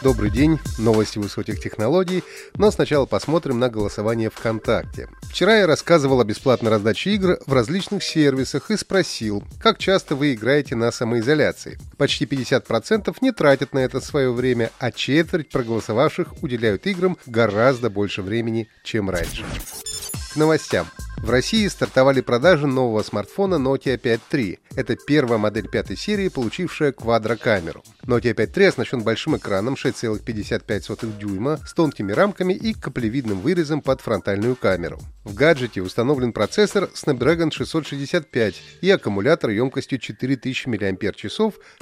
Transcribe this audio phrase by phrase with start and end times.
[0.00, 2.22] Добрый день, новости высоких технологий,
[2.54, 5.08] но сначала посмотрим на голосование ВКонтакте.
[5.22, 10.34] Вчера я рассказывал о бесплатной раздаче игр в различных сервисах и спросил, как часто вы
[10.34, 11.80] играете на самоизоляции.
[11.96, 18.22] Почти 50% не тратят на это свое время, а четверть проголосовавших уделяют играм гораздо больше
[18.22, 19.44] времени, чем раньше.
[20.32, 20.86] К новостям.
[21.20, 24.58] В России стартовали продажи нового смартфона Nokia 5.3.
[24.76, 27.82] Это первая модель пятой серии, получившая квадрокамеру.
[28.04, 34.54] Nokia 5.3 оснащен большим экраном 6,55 дюйма с тонкими рамками и каплевидным вырезом под фронтальную
[34.54, 35.00] камеру.
[35.24, 41.24] В гаджете установлен процессор Snapdragon 665 и аккумулятор емкостью 4000 мАч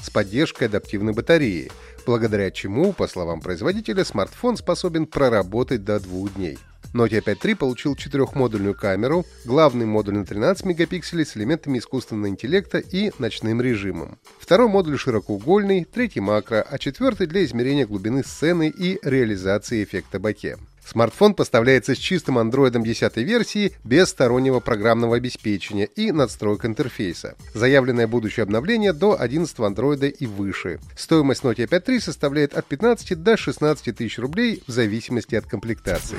[0.00, 1.70] с поддержкой адаптивной батареи,
[2.06, 6.58] благодаря чему, по словам производителя, смартфон способен проработать до двух дней.
[6.96, 13.12] Nokia 5.3 получил четырехмодульную камеру, главный модуль на 13 мегапикселей с элементами искусственного интеллекта и
[13.18, 14.18] ночным режимом.
[14.38, 20.56] Второй модуль широкоугольный, третий макро, а четвертый для измерения глубины сцены и реализации эффекта боке.
[20.86, 27.36] Смартфон поставляется с чистым Android 10 версии без стороннего программного обеспечения и надстроек интерфейса.
[27.54, 30.78] Заявленное будущее обновление до 11 Android и выше.
[30.96, 36.18] Стоимость Nokia 5.3 составляет от 15 до 16 тысяч рублей в зависимости от комплектации.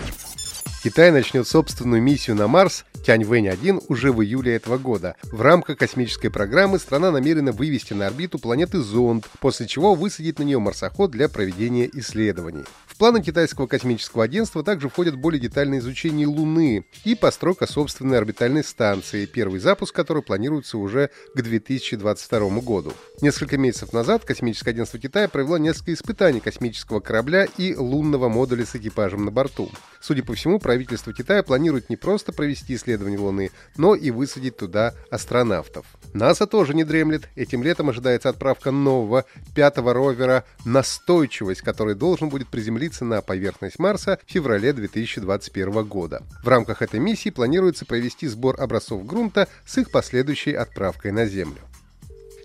[0.83, 5.15] Китай начнет собственную миссию на Марс Тяньвэнь-1 уже в июле этого года.
[5.23, 10.43] В рамках космической программы страна намерена вывести на орбиту планеты зонд, после чего высадить на
[10.43, 12.65] нее марсоход для проведения исследований.
[12.85, 18.63] В планы китайского космического агентства также входят более детальное изучение Луны и постройка собственной орбитальной
[18.63, 22.93] станции, первый запуск которой планируется уже к 2022 году.
[23.21, 28.75] Несколько месяцев назад космическое агентство Китая провело несколько испытаний космического корабля и лунного модуля с
[28.75, 29.69] экипажем на борту.
[30.01, 34.93] Судя по всему, правительство Китая планирует не просто провести исследование Луны, но и высадить туда
[35.09, 35.85] астронавтов.
[36.13, 37.29] НАСА тоже не дремлет.
[37.37, 39.23] Этим летом ожидается отправка нового
[39.55, 46.21] пятого ровера «Настойчивость», который должен будет приземлиться на поверхность Марса в феврале 2021 года.
[46.43, 51.61] В рамках этой миссии планируется провести сбор образцов грунта с их последующей отправкой на Землю.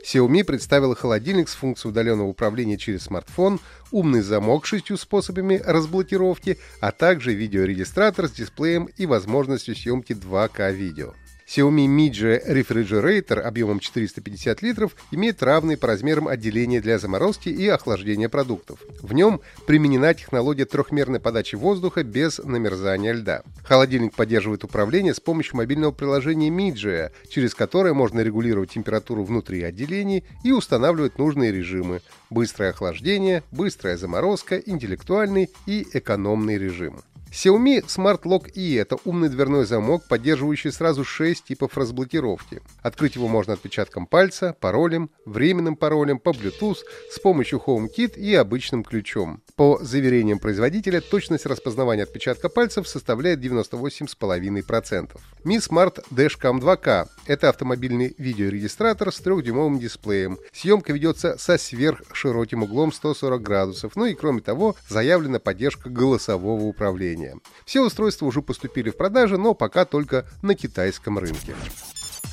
[0.05, 6.59] Xiaomi представила холодильник с функцией удаленного управления через смартфон, умный замок с шестью способами разблокировки,
[6.81, 11.15] а также видеорегистратор с дисплеем и возможностью съемки 2К видео.
[11.53, 18.31] Xiaomi Midge Refrigerator объемом 450 литров имеет равные по размерам отделения для заморозки и охлаждения
[18.31, 18.79] продуктов.
[19.03, 23.43] В нем применена технология трехмерной подачи воздуха без намерзания льда.
[23.65, 30.25] Холодильник поддерживает управление с помощью мобильного приложения Midge, через которое можно регулировать температуру внутри отделений
[30.45, 37.03] и устанавливать нужные режимы– быстрое охлаждение, быстрая заморозка, интеллектуальный и экономный режим.
[37.33, 42.61] Xiaomi Smart Lock E– это умный дверной замок, поддерживающий сразу 6 типов разблокировки.
[42.83, 46.77] Открыть его можно отпечатком пальца, паролем, временным паролем, по Bluetooth,
[47.11, 49.43] с помощью HomeKit и обычным ключом.
[49.57, 55.19] По заверениям производителя, точность распознавания отпечатка пальцев составляет 98,5%.
[55.45, 60.39] Mi Smart Dashcam 2K– это автомобильный видеорегистратор с трехдюймовым дисплеем.
[60.53, 67.22] Съемка ведется со сверхшироким углом 140 градусов, ну и кроме того заявлена поддержка голосового управления
[67.23, 67.41] управления.
[67.65, 71.55] Все устройства уже поступили в продажу, но пока только на китайском рынке.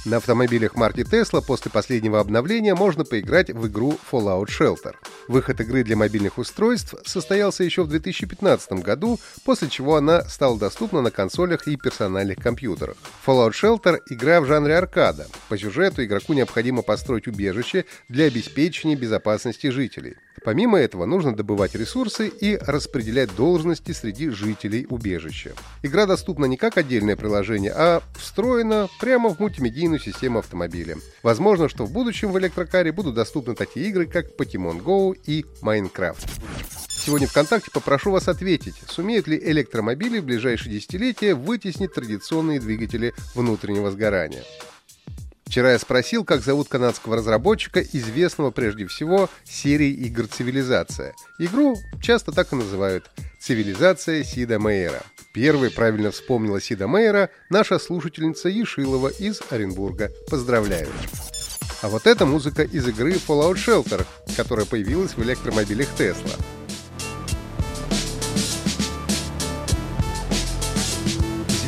[0.06, 4.94] На автомобилях марки Tesla после последнего обновления можно поиграть в игру Fallout Shelter.
[5.28, 11.02] Выход игры для мобильных устройств состоялся еще в 2015 году, после чего она стала доступна
[11.02, 12.96] на консолях и персональных компьютерах.
[13.26, 15.28] Fallout Shelter— игра в жанре аркада.
[15.50, 20.16] По сюжету игроку необходимо построить убежище для обеспечения безопасности жителей.
[20.44, 25.54] Помимо этого, нужно добывать ресурсы и распределять должности среди жителей убежища.
[25.84, 30.98] Игра доступна не как отдельное приложение, а встроена прямо в мультимедийную систему автомобиля.
[31.24, 36.30] Возможно, что в будущем в электрокаре будут доступны такие игры, как Pokemon Go и Minecraft.
[36.90, 43.90] Сегодня ВКонтакте попрошу вас ответить, сумеют ли электромобили в ближайшие десятилетия вытеснить традиционные двигатели внутреннего
[43.90, 44.44] сгорания.
[45.60, 51.14] Вчера я спросил, как зовут канадского разработчика, известного прежде всего серией игр «Цивилизация».
[51.38, 53.12] Игру часто так и называют
[53.42, 55.02] «Цивилизация Сида Мейера».
[55.34, 60.10] Первой правильно вспомнила Сида Мейера наша слушательница Ешилова из Оренбурга.
[60.30, 60.88] Поздравляю!
[61.82, 64.06] А вот это музыка из игры Fallout Shelter,
[64.38, 66.40] которая появилась в электромобилях Tesla.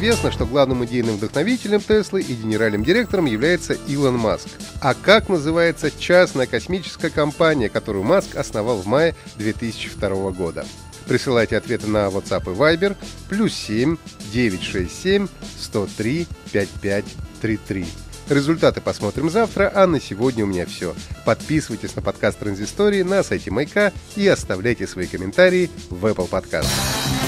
[0.01, 4.47] Известно, что главным идейным вдохновителем Теслы и генеральным директором является Илон Маск.
[4.81, 10.65] А как называется частная космическая компания, которую Маск основал в мае 2002 года?
[11.05, 12.97] Присылайте ответы на WhatsApp и Viber
[13.29, 13.97] плюс 7
[14.33, 15.27] 967
[15.59, 17.85] 103 5533.
[18.27, 20.95] Результаты посмотрим завтра, а на сегодня у меня все.
[21.25, 27.20] Подписывайтесь на подкаст Транзистории на сайте Майка и оставляйте свои комментарии в Apple Podcast.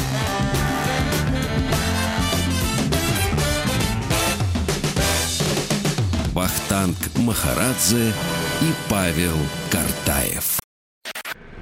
[6.83, 8.13] Вахтанг Махарадзе
[8.62, 9.38] и Павел
[9.71, 10.59] Картаев.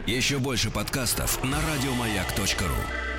[0.07, 3.10] Еще больше подкастов на радиомаяк.ру.